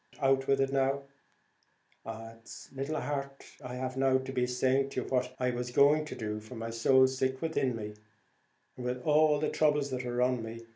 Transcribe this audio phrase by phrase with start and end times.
[0.19, 1.03] out with it now."
[2.07, 6.05] "It's little heart I have now to be saying to you what I was going
[6.05, 7.93] to do, for my soul's sick within me,
[8.75, 10.65] with all the throubles that are on me.